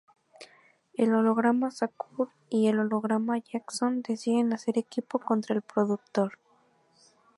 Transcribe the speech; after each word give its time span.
El 0.95 1.13
holograma 1.13 1.69
Shakur 1.69 2.29
y 2.49 2.65
el 2.69 2.79
holograma 2.79 3.37
Jackson 3.37 4.01
deciden 4.01 4.51
hacer 4.51 4.79
equipo 4.79 5.19
contra 5.19 5.53
el 5.55 5.61
productor. 5.61 6.39